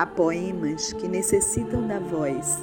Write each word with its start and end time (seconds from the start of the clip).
Há 0.00 0.06
poemas 0.06 0.94
que 0.94 1.06
necessitam 1.06 1.86
da 1.86 1.98
voz. 1.98 2.58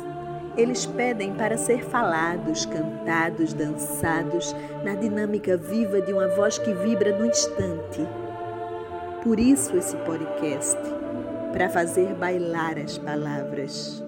Eles 0.57 0.87
pedem 0.87 1.35
para 1.35 1.55
ser 1.55 1.83
falados, 1.83 2.65
cantados, 2.65 3.53
dançados, 3.53 4.55
na 4.83 4.95
dinâmica 4.95 5.55
viva 5.55 6.01
de 6.01 6.11
uma 6.11 6.27
voz 6.29 6.57
que 6.57 6.73
vibra 6.73 7.15
no 7.15 7.27
instante. 7.27 8.01
Por 9.23 9.39
isso 9.39 9.77
esse 9.77 9.95
podcast, 9.97 10.79
para 11.53 11.69
fazer 11.69 12.15
bailar 12.15 12.79
as 12.79 12.97
palavras. 12.97 14.03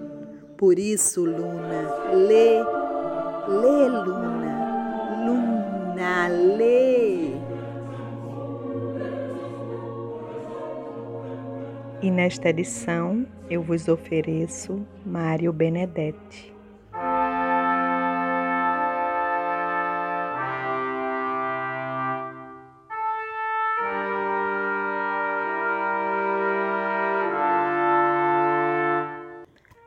Por 0.56 0.76
isso, 0.76 1.24
Luna, 1.24 2.12
lê, 2.12 2.58
lê, 3.46 3.88
Luna, 3.88 5.24
Luna, 5.24 6.26
lê. 6.26 7.39
E 12.02 12.10
nesta 12.10 12.48
edição 12.48 13.26
eu 13.50 13.62
vos 13.62 13.86
ofereço 13.86 14.86
Mário 15.04 15.52
Benedetti. 15.52 16.50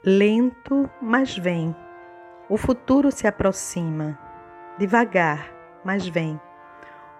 Lento, 0.06 0.88
mas 1.02 1.36
vem. 1.36 1.76
O 2.48 2.58
futuro 2.58 3.12
se 3.12 3.26
aproxima. 3.26 4.20
Devagar, 4.78 5.52
mas 5.84 6.08
vem. 6.08 6.40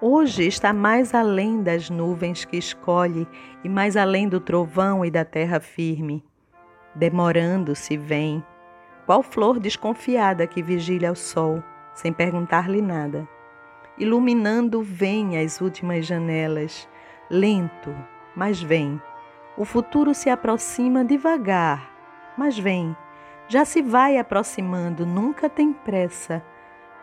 Hoje 0.06 0.46
está 0.46 0.74
mais 0.74 1.16
além 1.16 1.64
das 1.64 1.90
nuvens 1.90 2.44
que 2.44 2.58
escolhe 2.58 3.26
e 3.64 3.70
mais 3.70 3.96
além 3.96 4.28
do 4.28 4.38
trovão 4.38 5.06
e 5.06 5.10
da 5.10 5.24
terra 5.24 5.62
firme. 5.62 6.22
Demorando-se 6.94 7.96
vem, 7.96 8.44
qual 9.06 9.24
flor 9.24 9.62
desconfiada 9.62 10.46
que 10.46 10.62
vigila 10.62 11.10
o 11.10 11.16
sol, 11.16 11.64
sem 11.94 12.12
perguntar-lhe 12.12 12.82
nada. 12.82 13.26
Iluminando 13.98 14.82
vem 14.82 15.38
as 15.38 15.62
últimas 15.62 16.06
janelas, 16.06 16.86
lento, 17.32 17.96
mas 18.36 18.62
vem. 18.62 19.02
O 19.56 19.64
futuro 19.64 20.14
se 20.14 20.30
aproxima 20.30 21.06
devagar, 21.06 21.90
mas 22.38 22.60
vem. 22.60 22.94
Já 23.48 23.64
se 23.64 23.82
vai 23.82 24.18
aproximando, 24.18 25.06
nunca 25.06 25.50
tem 25.50 25.72
pressa 25.72 26.44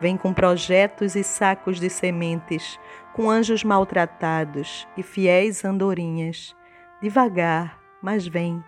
Vem 0.01 0.17
com 0.17 0.33
projetos 0.33 1.15
e 1.15 1.23
sacos 1.23 1.79
de 1.79 1.91
sementes, 1.91 2.81
com 3.13 3.29
anjos 3.29 3.63
maltratados 3.63 4.89
e 4.97 5.03
fiéis 5.03 5.63
andorinhas. 5.63 6.57
Devagar, 7.03 7.79
mas 8.01 8.27
vem. 8.27 8.65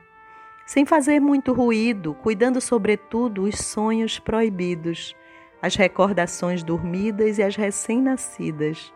Sem 0.67 0.85
fazer 0.85 1.21
muito 1.21 1.55
ruído, 1.55 2.15
cuidando 2.15 2.61
sobretudo 2.61 3.45
os 3.45 3.59
sonhos 3.59 4.19
proibidos, 4.19 5.17
as 5.63 5.75
recordações 5.75 6.63
dormidas 6.63 7.39
e 7.39 7.43
as 7.43 7.57
recém-nascidas. 7.57 8.93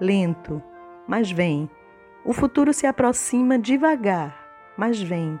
Lento, 0.00 0.62
mas 1.06 1.30
vem. 1.30 1.68
O 2.24 2.32
futuro 2.32 2.72
se 2.72 2.86
aproxima 2.86 3.58
devagar, 3.58 4.74
mas 4.76 5.00
vem 5.00 5.38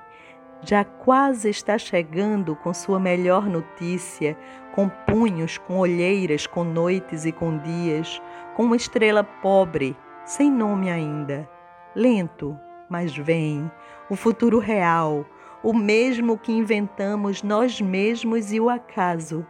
já 0.62 0.84
quase 0.84 1.48
está 1.48 1.78
chegando 1.78 2.56
com 2.56 2.74
sua 2.74 2.98
melhor 2.98 3.46
notícia, 3.46 4.36
com 4.78 4.88
punhos, 4.88 5.58
com 5.58 5.76
olheiras, 5.76 6.46
com 6.46 6.62
noites 6.62 7.24
e 7.24 7.32
com 7.32 7.58
dias, 7.58 8.22
com 8.54 8.62
uma 8.62 8.76
estrela 8.76 9.24
pobre, 9.24 9.96
sem 10.24 10.52
nome 10.52 10.88
ainda. 10.88 11.50
Lento, 11.96 12.56
mas 12.88 13.16
vem, 13.16 13.68
o 14.08 14.14
futuro 14.14 14.60
real, 14.60 15.26
o 15.64 15.72
mesmo 15.72 16.38
que 16.38 16.52
inventamos 16.52 17.42
nós 17.42 17.80
mesmos 17.80 18.52
e 18.52 18.60
o 18.60 18.70
acaso. 18.70 19.44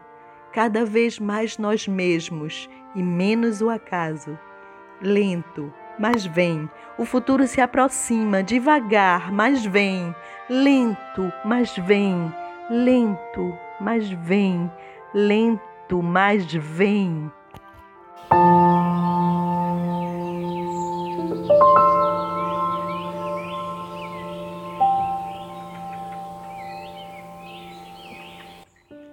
Cada 0.51 0.87
vez 0.87 1.19
mais 1.19 1.59
nós 1.59 1.87
mesmos 1.87 2.67
e 2.95 3.03
menos 3.03 3.61
o 3.61 3.69
acaso. 3.69 4.39
Lento, 4.99 5.71
mas 5.99 6.25
vem. 6.25 6.71
O 6.97 7.05
futuro 7.05 7.47
se 7.47 7.61
aproxima, 7.61 8.43
devagar, 8.43 9.31
mas 9.31 9.63
vem. 9.63 10.17
Lento, 10.49 11.31
mas 11.45 11.77
vem. 11.77 12.33
Lento, 12.71 13.55
mas 13.79 14.11
vem. 14.11 14.71
Lento, 15.15 16.03
mas 16.03 16.53
vem. 16.53 17.31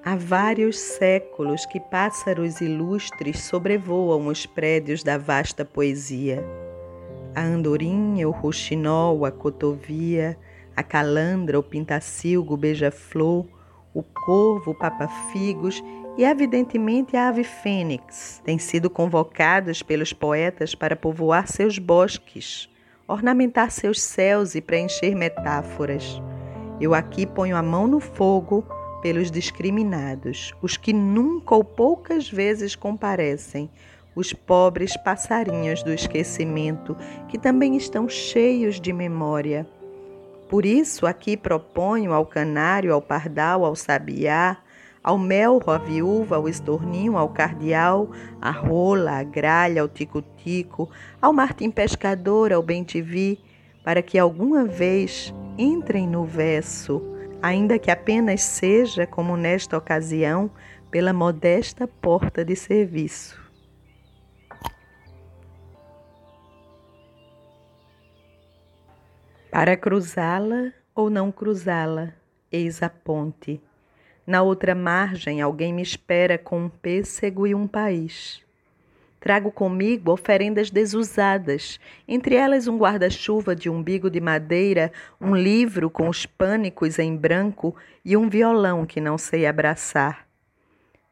Há 0.03 0.15
vários 0.15 0.77
séculos 0.77 1.65
que 1.65 1.79
pássaros 1.79 2.61
ilustres 2.61 3.41
sobrevoam 3.41 4.27
os 4.27 4.45
prédios 4.45 5.03
da 5.03 5.17
vasta 5.17 5.65
poesia 5.65 6.43
a 7.35 7.41
andorinha, 7.41 8.27
o 8.27 8.31
roxinol, 8.31 9.25
a 9.25 9.31
cotovia, 9.31 10.37
a 10.75 10.81
calandra, 10.81 11.59
o 11.59 11.63
pintacilgo, 11.63 12.53
o 12.53 12.57
beija-flor, 12.57 13.45
o 13.95 14.03
corvo, 14.03 14.71
o 14.71 14.75
papa-figos 14.75 15.81
e, 16.17 16.23
evidentemente, 16.25 17.15
a 17.15 17.29
ave 17.29 17.45
fênix 17.45 18.41
têm 18.43 18.59
sido 18.59 18.89
convocados 18.89 19.81
pelos 19.81 20.11
poetas 20.11 20.75
para 20.75 20.97
povoar 20.97 21.47
seus 21.47 21.79
bosques, 21.79 22.69
ornamentar 23.07 23.71
seus 23.71 24.01
céus 24.01 24.53
e 24.53 24.61
preencher 24.61 25.15
metáforas. 25.15 26.21
Eu 26.79 26.93
aqui 26.93 27.25
ponho 27.25 27.55
a 27.55 27.63
mão 27.63 27.87
no 27.87 28.01
fogo 28.01 28.65
pelos 29.01 29.31
discriminados, 29.31 30.53
os 30.61 30.75
que 30.75 30.91
nunca 30.91 31.55
ou 31.55 31.63
poucas 31.63 32.29
vezes 32.29 32.75
comparecem, 32.75 33.69
os 34.13 34.33
pobres 34.33 34.97
passarinhos 34.97 35.83
do 35.83 35.93
esquecimento, 35.93 36.97
que 37.29 37.37
também 37.37 37.77
estão 37.77 38.09
cheios 38.09 38.79
de 38.79 38.91
memória. 38.91 39.67
Por 40.49 40.65
isso, 40.65 41.07
aqui 41.07 41.35
proponho 41.35 42.13
ao 42.13 42.25
canário, 42.25 42.93
ao 42.93 43.01
pardal, 43.01 43.65
ao 43.65 43.75
sabiá, 43.75 44.57
ao 45.03 45.17
melro, 45.17 45.69
à 45.69 45.77
viúva, 45.77 46.35
ao 46.35 46.49
estorninho, 46.49 47.17
ao 47.17 47.29
cardeal, 47.29 48.09
à 48.41 48.51
rola, 48.51 49.19
à 49.19 49.23
gralha, 49.23 49.81
ao 49.81 49.87
tico-tico, 49.87 50.89
ao 51.21 51.31
martim 51.31 51.69
pescador, 51.69 52.51
ao 52.51 52.63
bem-te-vi, 52.63 53.39
para 53.83 54.01
que 54.01 54.17
alguma 54.17 54.65
vez 54.65 55.33
entrem 55.57 56.07
no 56.07 56.25
verso, 56.25 57.01
ainda 57.41 57.77
que 57.77 57.91
apenas 57.91 58.41
seja, 58.41 59.05
como 59.05 59.37
nesta 59.37 59.77
ocasião, 59.77 60.49
pela 60.89 61.13
modesta 61.13 61.87
porta 61.87 62.43
de 62.43 62.55
serviço. 62.55 63.44
Para 69.55 69.77
cruzá-la 69.77 70.73
ou 70.93 71.09
não 71.09 71.31
cruzá-la, 71.31 72.11
eis 72.51 72.83
a 72.83 72.89
ponte. 72.89 73.61
Na 74.27 74.41
outra 74.41 74.75
margem, 74.75 75.41
alguém 75.41 75.71
me 75.71 75.81
espera 75.81 76.37
com 76.37 76.65
um 76.65 76.67
pêssego 76.67 77.47
e 77.47 77.55
um 77.55 77.65
país. 77.65 78.43
Trago 79.17 79.49
comigo 79.53 80.11
oferendas 80.11 80.69
desusadas, 80.69 81.79
entre 82.05 82.35
elas 82.35 82.67
um 82.67 82.77
guarda-chuva 82.77 83.55
de 83.55 83.69
umbigo 83.69 84.09
de 84.09 84.19
madeira, 84.19 84.91
um 85.21 85.33
livro 85.33 85.89
com 85.89 86.09
os 86.09 86.25
pânicos 86.25 86.99
em 86.99 87.15
branco 87.15 87.73
e 88.03 88.17
um 88.17 88.27
violão 88.27 88.85
que 88.85 88.99
não 88.99 89.17
sei 89.17 89.45
abraçar. 89.45 90.27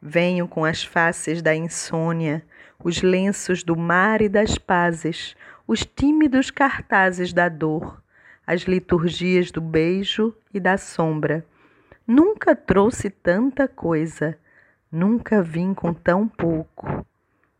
Venho 0.01 0.49
com 0.49 0.65
as 0.65 0.83
faces 0.83 1.41
da 1.41 1.55
insônia, 1.55 2.43
os 2.83 3.01
lenços 3.01 3.63
do 3.63 3.77
mar 3.77 4.21
e 4.21 4.27
das 4.27 4.57
pazes, 4.57 5.33
os 5.65 5.85
tímidos 5.85 6.51
cartazes 6.51 7.31
da 7.31 7.47
dor 7.47 8.02
as 8.45 8.61
liturgias 8.61 9.51
do 9.51 9.61
beijo 9.61 10.35
e 10.53 10.59
da 10.59 10.77
sombra. 10.77 11.45
Nunca 12.05 12.55
trouxe 12.55 13.09
tanta 13.09 13.67
coisa, 13.67 14.37
nunca 14.91 15.41
vim 15.41 15.73
com 15.73 15.93
tão 15.93 16.27
pouco. 16.27 17.05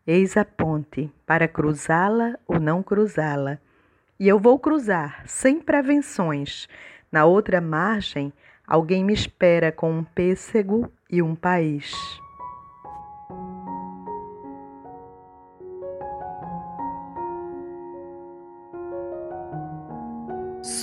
Eis 0.05 0.35
a 0.35 0.43
ponte 0.43 1.09
para 1.25 1.47
cruzá-la 1.47 2.37
ou 2.45 2.59
não 2.59 2.83
cruzá-la. 2.83 3.57
E 4.19 4.27
eu 4.27 4.37
vou 4.37 4.59
cruzar, 4.59 5.23
sem 5.25 5.59
prevenções. 5.59 6.67
Na 7.11 7.25
outra 7.25 7.61
margem, 7.61 8.33
alguém 8.67 9.03
me 9.03 9.13
espera 9.13 9.71
com 9.71 9.91
um 9.91 10.03
pêssego 10.03 10.91
e 11.09 11.21
um 11.21 11.35
país. 11.35 12.22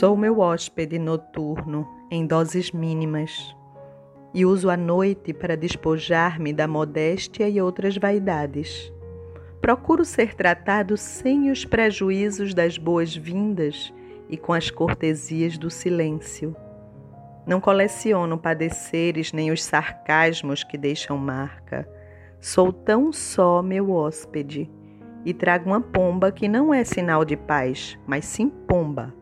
Sou 0.00 0.17
meu 0.17 0.38
hóspede 0.38 0.99
noturno 0.99 1.87
em 2.11 2.26
doses 2.26 2.73
mínimas 2.73 3.55
e 4.32 4.47
uso 4.47 4.70
a 4.70 4.76
noite 4.76 5.35
para 5.35 5.55
despojar-me 5.55 6.55
da 6.55 6.67
modéstia 6.67 7.47
e 7.50 7.61
outras 7.61 7.99
vaidades. 7.99 8.91
Procuro 9.61 10.02
ser 10.02 10.35
tratado 10.35 10.97
sem 10.97 11.50
os 11.50 11.67
prejuízos 11.67 12.55
das 12.55 12.79
boas-vindas 12.79 13.93
e 14.26 14.38
com 14.38 14.55
as 14.55 14.70
cortesias 14.70 15.58
do 15.58 15.69
silêncio. 15.69 16.56
Não 17.46 17.61
coleciono 17.61 18.38
padeceres 18.38 19.35
nem 19.35 19.50
os 19.50 19.62
sarcasmos 19.62 20.64
que 20.64 20.79
deixam 20.79 21.19
marca. 21.19 21.87
Sou 22.41 22.73
tão 22.73 23.12
só 23.12 23.62
meu 23.62 23.91
hóspede 23.91 24.70
e 25.26 25.35
trago 25.35 25.69
uma 25.69 25.82
pomba 25.82 26.32
que 26.32 26.49
não 26.49 26.73
é 26.73 26.85
sinal 26.85 27.23
de 27.23 27.37
paz, 27.37 27.99
mas 28.06 28.25
sim 28.25 28.49
pomba. 28.49 29.19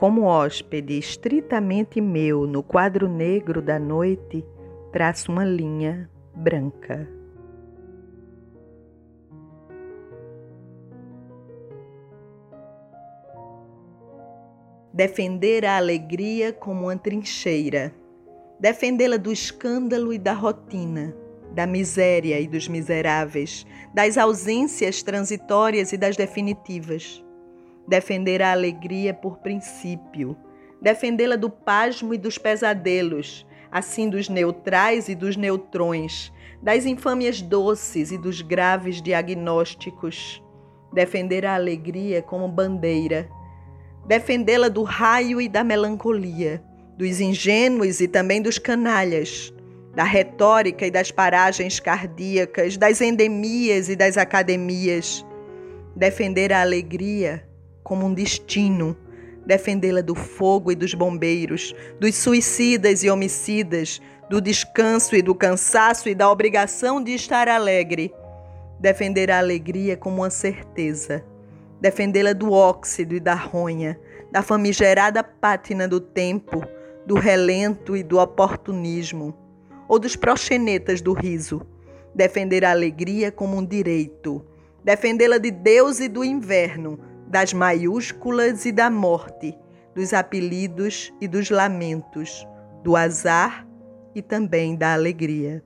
Como 0.00 0.22
hóspede 0.22 0.98
estritamente 0.98 2.00
meu 2.00 2.46
no 2.46 2.62
quadro 2.62 3.06
negro 3.06 3.60
da 3.60 3.78
noite, 3.78 4.42
traço 4.90 5.30
uma 5.30 5.44
linha 5.44 6.10
branca. 6.34 7.06
defender 14.92 15.64
a 15.64 15.76
alegria 15.76 16.52
como 16.52 16.82
uma 16.84 16.96
trincheira, 16.96 17.94
defendê-la 18.58 19.16
do 19.16 19.30
escândalo 19.30 20.12
e 20.12 20.18
da 20.18 20.32
rotina, 20.32 21.14
da 21.54 21.66
miséria 21.66 22.40
e 22.40 22.46
dos 22.46 22.68
miseráveis, 22.68 23.66
das 23.94 24.18
ausências 24.18 25.02
transitórias 25.02 25.92
e 25.92 25.96
das 25.96 26.16
definitivas. 26.16 27.24
Defender 27.90 28.40
a 28.40 28.52
alegria 28.52 29.12
por 29.12 29.38
princípio, 29.38 30.36
defendê-la 30.80 31.34
do 31.34 31.50
pasmo 31.50 32.14
e 32.14 32.18
dos 32.18 32.38
pesadelos, 32.38 33.44
assim 33.68 34.08
dos 34.08 34.28
neutrais 34.28 35.08
e 35.08 35.14
dos 35.16 35.36
neutrões, 35.36 36.32
das 36.62 36.86
infâmias 36.86 37.42
doces 37.42 38.12
e 38.12 38.16
dos 38.16 38.42
graves 38.42 39.02
diagnósticos. 39.02 40.40
Defender 40.92 41.44
a 41.44 41.56
alegria 41.56 42.22
como 42.22 42.46
bandeira, 42.46 43.28
defendê-la 44.06 44.68
do 44.68 44.84
raio 44.84 45.40
e 45.40 45.48
da 45.48 45.64
melancolia, 45.64 46.62
dos 46.96 47.20
ingênuos 47.20 48.00
e 48.00 48.06
também 48.06 48.40
dos 48.40 48.56
canalhas, 48.56 49.52
da 49.96 50.04
retórica 50.04 50.86
e 50.86 50.92
das 50.92 51.10
paragens 51.10 51.80
cardíacas, 51.80 52.76
das 52.76 53.00
endemias 53.00 53.88
e 53.88 53.96
das 53.96 54.16
academias. 54.16 55.26
Defender 55.96 56.52
a 56.52 56.60
alegria 56.60 57.49
como 57.90 58.06
um 58.06 58.14
destino, 58.14 58.96
defendê-la 59.44 60.00
do 60.00 60.14
fogo 60.14 60.70
e 60.70 60.76
dos 60.76 60.94
bombeiros, 60.94 61.74
dos 61.98 62.14
suicidas 62.14 63.02
e 63.02 63.10
homicidas, 63.10 64.00
do 64.28 64.40
descanso 64.40 65.16
e 65.16 65.20
do 65.20 65.34
cansaço 65.34 66.08
e 66.08 66.14
da 66.14 66.30
obrigação 66.30 67.02
de 67.02 67.12
estar 67.14 67.48
alegre. 67.48 68.14
Defender 68.78 69.28
a 69.28 69.38
alegria 69.38 69.96
como 69.96 70.18
uma 70.18 70.30
certeza. 70.30 71.24
Defendê-la 71.80 72.32
do 72.32 72.52
óxido 72.52 73.16
e 73.16 73.18
da 73.18 73.34
ronha, 73.34 73.98
da 74.30 74.40
famigerada 74.40 75.24
pátina 75.24 75.88
do 75.88 76.00
tempo, 76.00 76.62
do 77.04 77.16
relento 77.16 77.96
e 77.96 78.04
do 78.04 78.20
oportunismo, 78.20 79.36
ou 79.88 79.98
dos 79.98 80.14
proxenetas 80.14 81.00
do 81.00 81.12
riso, 81.12 81.66
defender 82.14 82.64
a 82.64 82.70
alegria 82.70 83.32
como 83.32 83.56
um 83.56 83.66
direito, 83.66 84.46
defendê-la 84.84 85.38
de 85.38 85.50
Deus 85.50 85.98
e 85.98 86.06
do 86.06 86.22
inverno, 86.22 87.09
das 87.30 87.52
maiúsculas 87.52 88.66
e 88.66 88.72
da 88.72 88.90
morte, 88.90 89.56
dos 89.94 90.12
apelidos 90.12 91.12
e 91.20 91.28
dos 91.28 91.48
lamentos, 91.48 92.44
do 92.82 92.96
azar 92.96 93.64
e 94.16 94.20
também 94.20 94.74
da 94.74 94.94
alegria. 94.94 95.62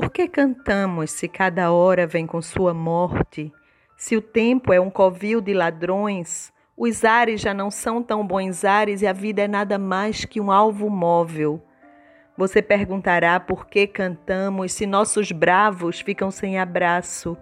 Por 0.00 0.08
que 0.08 0.26
cantamos 0.26 1.10
se 1.10 1.28
cada 1.28 1.70
hora 1.72 2.06
vem 2.06 2.26
com 2.26 2.40
sua 2.40 2.72
morte? 2.72 3.52
Se 3.98 4.16
o 4.16 4.22
tempo 4.22 4.72
é 4.72 4.80
um 4.80 4.88
covil 4.88 5.42
de 5.42 5.52
ladrões, 5.52 6.50
os 6.74 7.04
ares 7.04 7.42
já 7.42 7.52
não 7.52 7.70
são 7.70 8.02
tão 8.02 8.26
bons 8.26 8.64
ares 8.64 9.02
e 9.02 9.06
a 9.06 9.12
vida 9.12 9.42
é 9.42 9.46
nada 9.46 9.78
mais 9.78 10.24
que 10.24 10.40
um 10.40 10.50
alvo 10.50 10.88
móvel. 10.88 11.62
Você 12.34 12.62
perguntará 12.62 13.38
por 13.38 13.66
que 13.66 13.86
cantamos 13.86 14.72
se 14.72 14.86
nossos 14.86 15.32
bravos 15.32 16.00
ficam 16.00 16.30
sem 16.30 16.58
abraço. 16.58 17.36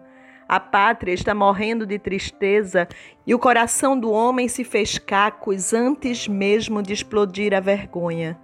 A 0.49 0.59
pátria 0.59 1.13
está 1.13 1.33
morrendo 1.33 1.87
de 1.87 1.97
tristeza 1.97 2.89
e 3.25 3.37
o 3.37 3.39
coração 3.39 3.97
do 3.97 4.11
homem 4.11 4.49
se 4.49 4.65
fez 4.65 4.99
cacos 4.99 5.73
antes 5.73 6.27
mesmo 6.27 6.83
de 6.83 6.93
explodir 6.93 7.55
a 7.55 7.61
vergonha. 7.61 8.37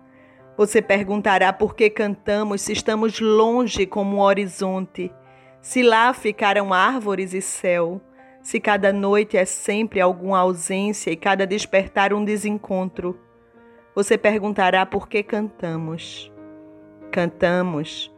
Você 0.57 0.81
perguntará 0.81 1.53
por 1.53 1.75
que 1.75 1.91
cantamos 1.91 2.63
se 2.63 2.73
estamos 2.73 3.19
longe 3.19 3.87
como 3.87 4.19
um 4.19 4.21
horizonte, 4.21 5.13
se 5.61 5.83
lá 5.83 6.15
ficaram 6.15 6.73
árvores 6.73 7.35
e 7.35 7.41
céu, 7.41 8.01
se 8.41 8.61
cada 8.61 8.93
noite 8.93 9.37
é 9.37 9.45
sempre 9.45 10.01
alguma 10.01 10.39
ausência 10.39 11.11
e 11.11 11.17
cada 11.17 11.45
despertar 11.45 12.13
um 12.13 12.25
desencontro. 12.25 13.19
Você 13.97 14.17
perguntará 14.17 14.87
por 14.87 15.09
que 15.09 15.25
cantamos. 15.25 16.31
Cantamos 17.11 18.15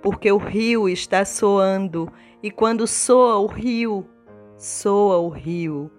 porque 0.00 0.30
o 0.30 0.36
rio 0.36 0.88
está 0.88 1.24
soando 1.24 2.10
e 2.40 2.52
quando 2.52 2.86
soa 2.86 3.38
o 3.38 3.46
rio, 3.46 4.06
soa 4.56 5.18
o 5.18 5.28
rio. 5.28 5.90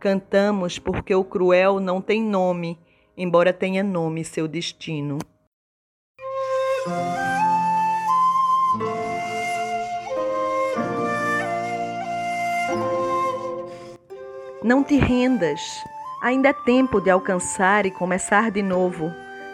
Cantamos 0.00 0.78
porque 0.78 1.14
o 1.14 1.24
cruel 1.24 1.80
não 1.80 2.00
tem 2.00 2.22
nome, 2.22 2.78
embora 3.16 3.52
tenha 3.52 3.82
nome 3.82 4.24
seu 4.24 4.48
destino. 4.48 5.18
Não 14.62 14.84
te 14.84 14.96
rendas. 14.98 15.82
Ainda 16.20 16.50
é 16.50 16.52
tempo 16.52 17.00
de 17.00 17.08
alcançar 17.08 17.86
e 17.86 17.90
começar 17.90 18.50
de 18.50 18.60
novo. 18.60 19.10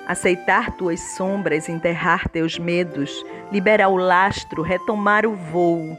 Aceitar 0.08 0.72
tuas 0.72 0.99
sombras, 1.00 1.68
enterrar 1.68 2.28
teus 2.28 2.58
medos, 2.58 3.25
liberar 3.52 3.88
o 3.90 3.96
lastro, 3.96 4.62
retomar 4.62 5.25
o 5.25 5.37
voo. 5.37 5.96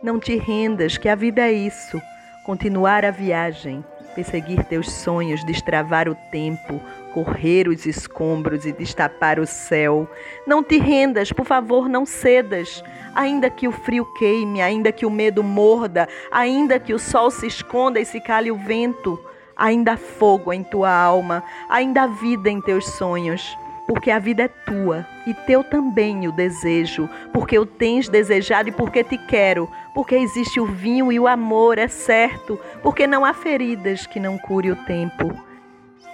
Não 0.00 0.20
te 0.20 0.36
rendas, 0.36 0.96
que 0.96 1.08
a 1.08 1.16
vida 1.16 1.40
é 1.40 1.52
isso. 1.52 2.00
Continuar 2.44 3.04
a 3.04 3.10
viagem, 3.10 3.84
perseguir 4.14 4.62
teus 4.64 4.92
sonhos, 4.92 5.42
destravar 5.42 6.08
o 6.08 6.14
tempo, 6.30 6.80
correr 7.12 7.68
os 7.68 7.86
escombros 7.86 8.64
e 8.64 8.72
destapar 8.72 9.38
o 9.38 9.46
céu. 9.46 10.08
Não 10.46 10.62
te 10.62 10.78
rendas, 10.78 11.32
por 11.32 11.44
favor, 11.44 11.88
não 11.88 12.06
cedas. 12.06 12.82
Ainda 13.14 13.50
que 13.50 13.66
o 13.66 13.72
frio 13.72 14.04
queime, 14.18 14.62
ainda 14.62 14.92
que 14.92 15.06
o 15.06 15.10
medo 15.10 15.42
morda, 15.42 16.08
ainda 16.30 16.78
que 16.78 16.94
o 16.94 16.98
sol 16.98 17.30
se 17.30 17.46
esconda 17.46 17.98
e 17.98 18.04
se 18.04 18.20
cale 18.20 18.50
o 18.50 18.56
vento, 18.56 19.18
ainda 19.56 19.92
há 19.92 19.96
fogo 19.96 20.52
em 20.52 20.62
tua 20.62 20.90
alma, 20.90 21.42
ainda 21.68 22.02
há 22.02 22.06
vida 22.06 22.48
em 22.48 22.60
teus 22.60 22.86
sonhos. 22.86 23.56
Porque 23.86 24.10
a 24.10 24.18
vida 24.18 24.42
é 24.42 24.48
tua 24.48 25.06
e 25.26 25.32
teu 25.32 25.64
também 25.64 26.28
o 26.28 26.32
desejo, 26.32 27.08
porque 27.32 27.58
o 27.58 27.64
tens 27.64 28.06
desejado 28.06 28.68
e 28.68 28.72
porque 28.72 29.02
te 29.02 29.16
quero, 29.16 29.66
porque 29.94 30.14
existe 30.14 30.60
o 30.60 30.66
vinho 30.66 31.10
e 31.10 31.18
o 31.18 31.26
amor, 31.26 31.78
é 31.78 31.88
certo, 31.88 32.60
porque 32.82 33.06
não 33.06 33.24
há 33.24 33.32
feridas 33.32 34.06
que 34.06 34.20
não 34.20 34.36
cure 34.36 34.70
o 34.70 34.76
tempo 34.76 35.47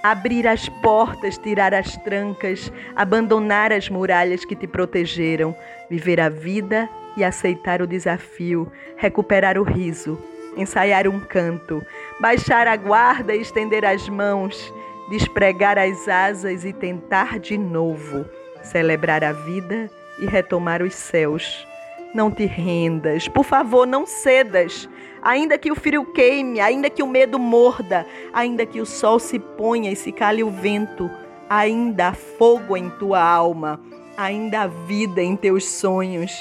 abrir 0.02 0.46
as 0.46 0.68
portas, 0.68 1.38
tirar 1.38 1.72
as 1.72 1.96
trancas, 1.98 2.70
abandonar 2.94 3.72
as 3.72 3.88
muralhas 3.88 4.44
que 4.44 4.54
te 4.54 4.66
protegeram, 4.66 5.56
viver 5.88 6.20
a 6.20 6.28
vida 6.28 6.88
e 7.16 7.24
aceitar 7.24 7.80
o 7.80 7.86
desafio, 7.86 8.70
recuperar 8.96 9.58
o 9.58 9.62
riso, 9.62 10.18
ensaiar 10.56 11.08
um 11.08 11.20
canto, 11.20 11.84
baixar 12.20 12.66
a 12.66 12.76
guarda 12.76 13.34
e 13.34 13.40
estender 13.40 13.84
as 13.84 14.08
mãos, 14.08 14.72
despregar 15.08 15.78
as 15.78 16.08
asas 16.08 16.64
e 16.64 16.72
tentar 16.72 17.38
de 17.38 17.56
novo, 17.56 18.24
celebrar 18.62 19.24
a 19.24 19.32
vida 19.32 19.90
e 20.18 20.26
retomar 20.26 20.82
os 20.82 20.94
céus. 20.94 21.66
Não 22.14 22.30
te 22.30 22.46
rendas, 22.46 23.26
por 23.26 23.44
favor, 23.44 23.88
não 23.88 24.06
cedas. 24.06 24.88
Ainda 25.20 25.58
que 25.58 25.72
o 25.72 25.74
frio 25.74 26.04
queime, 26.04 26.60
ainda 26.60 26.88
que 26.88 27.02
o 27.02 27.08
medo 27.08 27.40
morda, 27.40 28.06
ainda 28.32 28.64
que 28.64 28.80
o 28.80 28.86
sol 28.86 29.18
se 29.18 29.40
ponha 29.40 29.90
e 29.90 29.96
se 29.96 30.12
cale 30.12 30.44
o 30.44 30.50
vento, 30.50 31.10
ainda 31.50 32.08
há 32.08 32.14
fogo 32.14 32.76
em 32.76 32.88
tua 32.88 33.20
alma, 33.20 33.80
ainda 34.16 34.60
há 34.60 34.66
vida 34.68 35.20
em 35.20 35.34
teus 35.34 35.66
sonhos, 35.66 36.32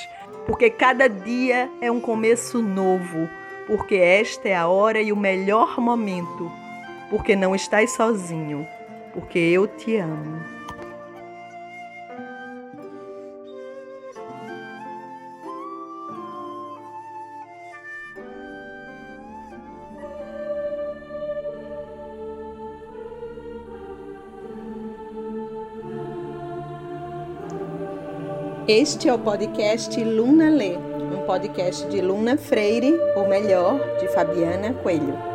porque 0.46 0.70
cada 0.70 1.10
dia 1.10 1.70
é 1.82 1.92
um 1.92 2.00
começo 2.00 2.62
novo, 2.62 3.28
porque 3.66 3.96
esta 3.96 4.50
é 4.50 4.56
a 4.56 4.68
hora 4.68 5.02
e 5.02 5.12
o 5.12 5.18
melhor 5.18 5.80
momento, 5.80 6.52
porque 7.10 7.36
não 7.36 7.56
estás 7.56 7.94
sozinho, 7.94 8.68
porque 9.12 9.40
eu 9.40 9.66
te 9.66 9.96
amo. 9.96 10.53
Este 28.68 29.10
é 29.10 29.14
o 29.14 29.20
podcast 29.20 30.02
Luna 30.02 30.50
Lê, 30.50 30.78
um 30.78 31.26
podcast 31.26 31.86
de 31.90 32.00
Luna 32.00 32.38
Freire, 32.38 32.98
ou 33.14 33.28
melhor, 33.28 33.78
de 34.00 34.08
Fabiana 34.08 34.74
Coelho. 34.76 35.33